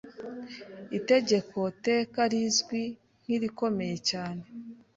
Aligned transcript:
itegeko 0.97 1.59
teka 1.85 2.21
rizwi 2.31 2.81
nkirikomeye 3.23 3.95
cyane 4.09 4.43